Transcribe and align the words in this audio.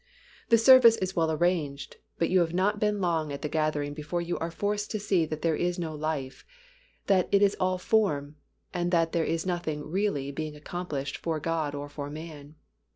The 0.49 0.57
service 0.57 0.95
is 0.97 1.15
well 1.15 1.29
arranged 1.31 1.97
but 2.17 2.31
you 2.31 2.39
have 2.39 2.55
not 2.55 2.79
been 2.79 3.01
long 3.01 3.31
at 3.31 3.43
the 3.43 3.47
gathering 3.47 3.93
before 3.93 4.19
you 4.19 4.35
are 4.39 4.49
forced 4.49 4.89
to 4.89 4.99
see 4.99 5.27
that 5.27 5.43
there 5.43 5.55
is 5.55 5.77
no 5.77 5.93
life, 5.93 6.43
that 7.05 7.29
it 7.31 7.43
is 7.43 7.55
all 7.59 7.77
form, 7.77 8.37
and 8.73 8.89
that 8.89 9.11
there 9.11 9.23
is 9.25 9.45
nothing 9.45 9.85
really 9.85 10.31
being 10.31 10.55
accomplished 10.55 11.17
for 11.17 11.39
God 11.39 11.75
or 11.75 11.87
for 11.87 12.09
man. 12.09 12.55